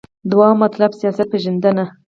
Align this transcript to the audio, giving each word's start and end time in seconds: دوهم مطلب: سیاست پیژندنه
دوهم 0.31 0.57
مطلب: 0.63 0.91
سیاست 0.99 1.27
پیژندنه 1.31 1.85